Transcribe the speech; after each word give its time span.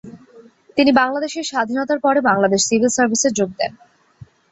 তিনি 0.77 0.91
বাংলাদেশের 0.93 1.45
স্বাধীনতার 1.45 1.99
পরে 1.99 2.19
বাংলাদেশ 2.21 2.61
সিভিল 2.63 2.91
সার্ভিসে 2.93 3.29
যোগ 3.37 3.49
দেন। 3.57 3.71